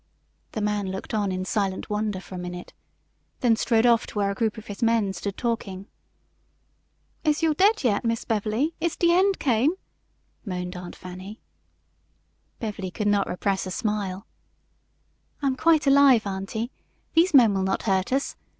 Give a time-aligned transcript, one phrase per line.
[0.53, 2.73] The man looked on in silent wonder for a minute,
[3.43, 5.85] and then strode off to where a group of his men stood talking.
[7.23, 9.75] "Is yo' daid yit, Miss Bev'ly is de end came?"
[10.43, 11.39] moaned Aunt Fanny.
[12.59, 14.25] Beverly could not repress a smile.
[15.39, 16.71] "I am quite alive, Auntie.
[17.13, 18.35] These men will not hurt us.